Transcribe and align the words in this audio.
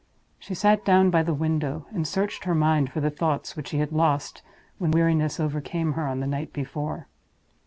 She 0.39 0.55
sat 0.55 0.83
down 0.83 1.11
by 1.11 1.21
the 1.21 1.31
window; 1.35 1.85
and 1.93 2.07
searched 2.07 2.45
her 2.45 2.55
mind 2.55 2.91
for 2.91 2.99
the 3.01 3.11
thoughts 3.11 3.55
which 3.55 3.67
she 3.67 3.77
had 3.77 3.91
lost, 3.91 4.41
when 4.79 4.89
weariness 4.89 5.39
overcame 5.39 5.93
her 5.93 6.07
on 6.07 6.21
the 6.21 6.25
night 6.25 6.51
before. 6.53 7.07